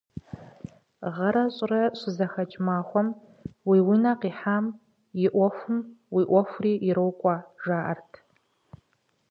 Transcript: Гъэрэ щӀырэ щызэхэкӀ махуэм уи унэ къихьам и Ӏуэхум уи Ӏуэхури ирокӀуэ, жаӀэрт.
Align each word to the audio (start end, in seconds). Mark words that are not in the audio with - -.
Гъэрэ 1.15 1.43
щӀырэ 1.55 1.81
щызэхэкӀ 1.99 2.57
махуэм 2.65 3.07
уи 3.67 3.79
унэ 3.91 4.13
къихьам 4.21 4.65
и 5.25 5.27
Ӏуэхум 5.33 5.79
уи 6.13 6.23
Ӏуэхури 6.29 6.73
ирокӀуэ, 6.89 7.35
жаӀэрт. 7.63 8.11